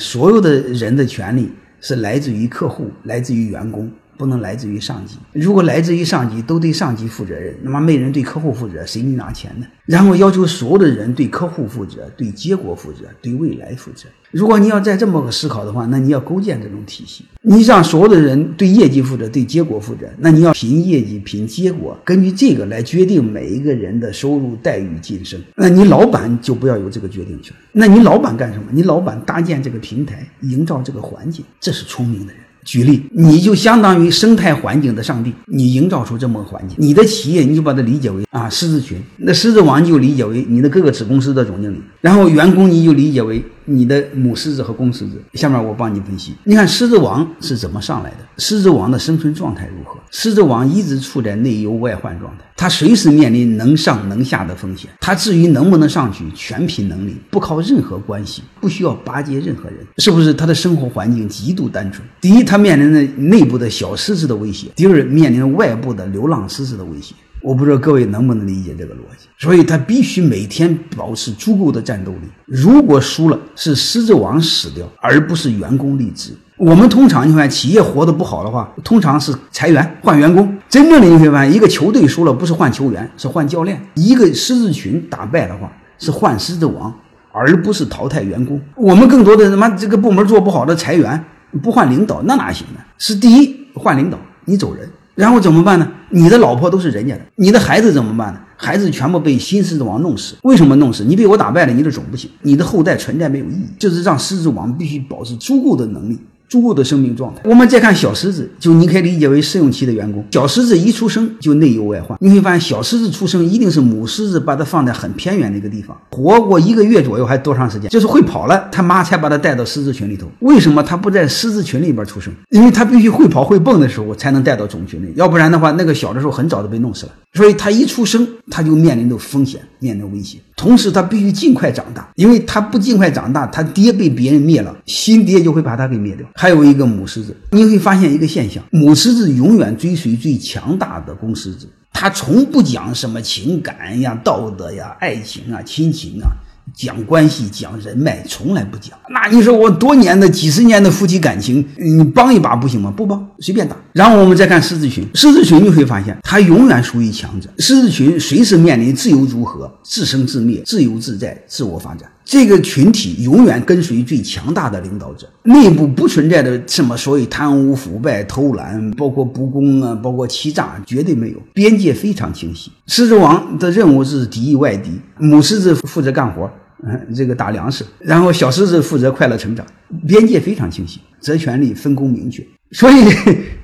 [0.00, 3.92] 所有的人的权利是来自于客户，来自于员工。
[4.20, 5.16] 不能来自于上级。
[5.32, 9.66] 如果来自于上级都对上级负责任，那么没人对客户负责，谁给你拿钱呢？
[9.86, 14.10] 然后要求所有的人对客户负责，对结果负责，对未来负责。
[14.30, 25.42] 如果你要再这么个思考的话，那你要构建这种体系，你让所有的人对业绩负责，对结果负责，那你要凭业绩、凭结果，根据这个来决定每一个人的收入、待遇、晋升。
[25.56, 27.56] 那你老板就不要有这个决定权。
[27.72, 28.66] 那你老板干什么？
[28.70, 32.42] 你老板搭建这个平台，营造这个环境，这是聪明的人。
[32.64, 43.44] 举例，你就相当于生态环境的上帝，你营造出这么个环境，你的企业你就把它理解为啊狮子群，那狮子王就理解为你的各个子公司的总经理，然后员工你就理解为。
[43.72, 46.34] 你的母狮子和公狮子，下面我帮你分析。
[46.42, 48.16] 你看狮子王是怎么上来的？
[48.38, 49.96] 狮子王的生存状态如何？
[50.10, 54.90] 狮子王一直处在内忧外患状态，他随时面临能上能下的风险。
[55.00, 60.34] 他至于能不能上去，全凭能力，不靠任何关系，不需要巴结任何人，是不是？
[60.34, 62.04] 他的生活环境极度单纯。
[62.20, 67.14] 第一，他面临着内部的小狮子的威胁；第二，面临着外部的流浪狮子的威胁。
[67.50, 72.28] 我不知道各位能不能理解这个逻辑，所以他必须每天保持足够的战斗力。
[72.46, 76.32] 如果输了，是狮子王死掉，而不是员工离职。
[76.56, 80.56] 我们通常你看企业活得不好的话，通常是裁员换员工。
[80.68, 86.94] 真正的你会发现，一个球队输了不是换球员，是换教练；一个狮子群打败的话，是换狮子王，
[87.32, 88.60] 而不是淘汰员工。
[88.76, 91.24] 我们更多的他妈这个部门做不好的裁员，
[91.60, 92.80] 不换领导那哪行呢？
[92.96, 94.88] 是第一换领导，你走人。
[95.16, 95.90] 然后怎么办呢？
[96.10, 98.40] 你的老婆都是人家的，你的孩子怎么办呢？
[98.56, 100.36] 孩子全部被新狮子王弄死。
[100.42, 101.04] 为什么弄死？
[101.04, 103.66] 你被我打败了，你的种不行，你的后代存在没有意义。
[103.78, 106.18] 就是让狮子王必须保持足够的能力。
[106.50, 107.40] 足够的生命状态。
[107.44, 110.22] 我们再看小狮子，就你可以理解为试用期的员工。
[110.32, 117.88] 小狮子一出生就内忧外患，你会发现小狮子出生一定是母狮子把它放在很偏远的一个地方，活过一个月左右还多长时间？
[117.88, 120.26] 就是会跑了，他妈才把它带到狮子群里头。
[120.40, 122.34] 为什么他不在狮子群里边出生？
[122.50, 127.12] 因为他必须会跑会蹦的时候才能带到种群里，要不然的话，那个小的时候很早就被弄死了。
[127.34, 130.38] 所以他一出生他就面临着风险，面临威胁。
[130.56, 136.26] 同时他必须尽快长大，因为他不尽快长大，他爹被别人灭了，新爹就会把他给灭掉。
[136.40, 146.32] 还有一个母狮子，你会发现一个现象：母狮子永远追随最强大的公狮子，它从不讲什么情感呀、道德呀、爱情啊、亲情啊。
[146.72, 148.96] 讲关系，讲人脉，从来不讲。
[149.10, 152.90] 那你说我多年的、几十年的夫妻感情，你帮一把不行吗？
[152.96, 153.76] 不帮，随便打。
[153.92, 157.50] 然后我们再看狮子群，狮子群你会发现，它永远属于强者。
[157.58, 162.08] 狮子群随时面临自由如何、自生自灭、自由自在、自我发展。
[162.30, 171.42] 这个群体永远跟随最强大的领导者，内部不存在的什么所谓贪污腐败、偷懒，包括不公啊，包括欺诈，绝对没有。
[171.52, 172.70] 边界非常清晰。
[172.86, 176.48] 狮子王的任务是敌意外敌，母狮子负责干活。
[176.84, 179.66] 嗯， 这个打粮食，然后小狮子负责快乐成长，
[180.06, 182.94] 边界非常清晰，责权利分工明确，所以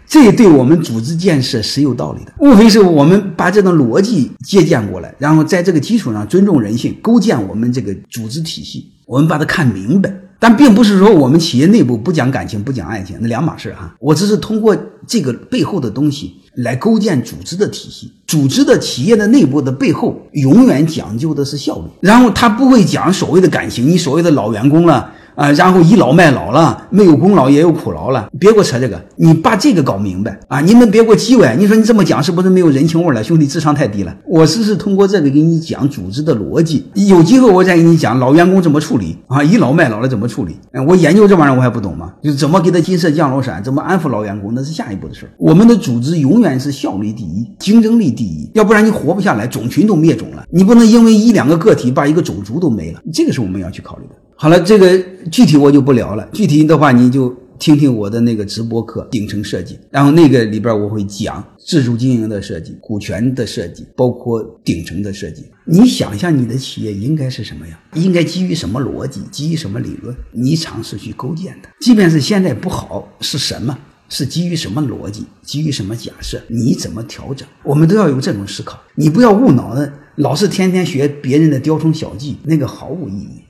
[0.09, 2.33] 这对我们组织建设是有道理的。
[2.39, 10.13] 无非是我们把这种逻辑借鉴过来，然后在这个基础上尊重人性，构建我们这个组织体系，我们把它看明白。
[10.39, 13.97] 但并不是说我们企业内部不讲感情、不讲爱情，那两码事哈。
[13.99, 18.13] 我只是通过这个背后的东西来构建组织的体系。
[18.27, 21.85] 组织的企业的内部的背后，永远讲究的是效率。
[22.01, 25.11] 然后他不会讲所谓的感情，你所谓的老员工了。
[25.37, 30.61] 啊，然后倚老卖老了，没有功劳也有苦劳了，别给我扯这个，你把这个搞明白啊！
[30.63, 33.23] 你们别给我叽歪，你说你这么讲是不是没有人情味了？
[33.23, 34.17] 兄弟，智商太低了。
[34.27, 40.57] 我只是通过这个给你讲组织的逻辑，有机会我再给你讲老员工怎么处理啊，倚老卖老了怎么处理？
[40.89, 42.15] 我研究这玩意儿我还不懂吗？
[42.23, 45.31] 就怎么给他金色降落伞，怎么安抚老员工，那是下一步的事儿。
[45.37, 50.45] 我们的组织永远是效率第一，竞争力第一，要不然你活不下来，种群都灭种了。
[50.51, 54.15] 你不能因为一两个个体把一个种族都没了，这个是我们要去考虑的。
[54.39, 54.99] 好了，这个
[55.31, 56.29] 具体我就不聊了。
[56.33, 65.47] 具体的话，你就听听我的那个直播课《顶层设计》，然后那个里边我会讲自主经营的设计、股权的设计，包括顶层的设计。
[65.65, 67.79] 你想象你的企业应该是什么样？
[67.95, 69.23] 应该基于什么逻辑？
[69.31, 70.15] 基于什么理论？
[70.33, 71.69] 你尝试去构建的。
[71.81, 73.77] 即便是现在不好，是什么？
[74.11, 75.25] 是基于什么逻辑？
[75.43, 76.39] 基于什么假设？
[76.49, 77.49] 你怎么调整？
[77.65, 78.79] 我们都要有这种思考。
[78.97, 83.43] 你不要误脑子，老是天天学别人的雕虫小技，那个毫无意义。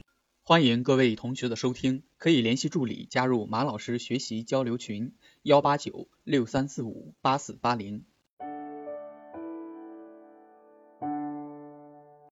[0.49, 5.13] 欢迎各位同学的收听，可以联系助理加入马老师学习交流群：
[5.43, 8.05] 幺八九六三四五八四八零。